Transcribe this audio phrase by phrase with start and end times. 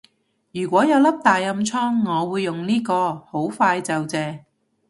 [0.51, 4.45] 如果有粒大暗瘡我會用呢個，好快就謝